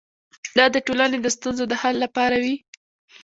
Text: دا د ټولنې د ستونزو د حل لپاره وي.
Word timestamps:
دا 0.57 0.65
د 0.75 0.75
ټولنې 0.85 1.17
د 1.21 1.27
ستونزو 1.35 1.63
د 1.69 1.73
حل 1.81 1.95
لپاره 2.03 2.35
وي. 2.43 2.55